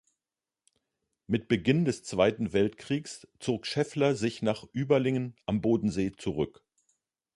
[1.27, 6.63] Mit Beginn des Zweiten Weltkriegs zog Scheffler sich nach Überlingen am Bodensee zurück.